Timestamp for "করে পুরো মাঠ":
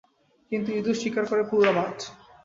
1.27-1.97